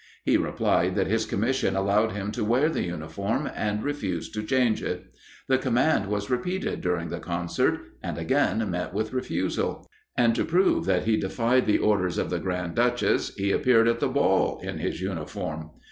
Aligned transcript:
He 0.25 0.35
replied 0.35 0.95
that 0.95 1.05
his 1.05 1.27
commission 1.27 1.75
allowed 1.75 2.13
him 2.13 2.31
to 2.31 2.43
wear 2.43 2.69
the 2.69 2.81
uniform, 2.81 3.47
and 3.55 3.83
refused 3.83 4.33
to 4.33 4.41
change 4.41 4.81
it. 4.81 5.05
The 5.47 5.59
command 5.59 6.07
was 6.07 6.27
repeated 6.27 6.81
during 6.81 7.09
the 7.09 7.19
concert 7.19 7.79
and 8.01 8.17
again 8.17 8.67
met 8.71 8.95
with 8.95 9.13
refusal; 9.13 9.87
and 10.17 10.33
to 10.33 10.43
prove 10.43 10.85
that 10.87 11.03
he 11.03 11.17
defied 11.17 11.67
the 11.67 11.77
orders 11.77 12.17
of 12.17 12.31
the 12.31 12.39
Grand 12.39 12.73
Duchess, 12.73 13.35
he 13.35 13.51
appeared 13.51 13.87
at 13.87 13.99
the 13.99 14.07
ball 14.09 14.59
in 14.63 14.79
his 14.79 15.01
uniform. 15.01 15.69